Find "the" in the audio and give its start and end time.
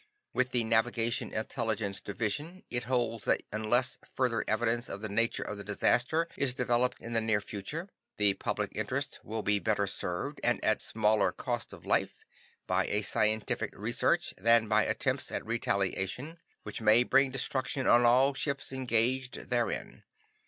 0.49-0.63, 5.01-5.09, 5.59-5.63, 7.13-7.21, 8.17-8.33